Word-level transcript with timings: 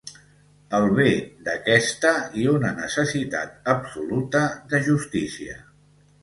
El 0.77 0.85
bé 0.99 1.09
d'aquesta 1.47 2.13
i 2.43 2.45
una 2.53 2.71
necessitat 2.79 3.69
absoluta 3.75 4.43
de 4.73 4.81
justícia 4.91 5.61